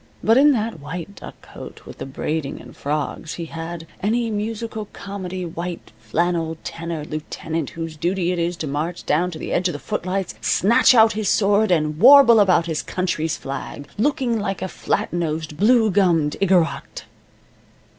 [0.23, 4.85] But in that white duck coat with the braiding and frogs he had any musical
[4.93, 9.69] comedy, white flannel tenor lieutenant whose duty it is to march down to the edge
[9.69, 14.63] of the footlights, snatch out his sword, and warble about his country's flag, looking like
[14.63, 17.03] a flat nosed, blue gummed Igorrote.